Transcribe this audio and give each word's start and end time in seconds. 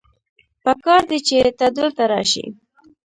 پکار 0.63 1.01
دی 1.09 1.19
چې 1.27 1.37
ته 1.59 1.65
دلته 1.77 2.03
راشې 2.11 2.45